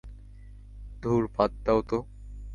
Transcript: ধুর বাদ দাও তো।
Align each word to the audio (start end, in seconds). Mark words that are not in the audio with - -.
ধুর 1.03 1.23
বাদ 1.35 1.51
দাও 1.65 1.79
তো। 1.89 1.97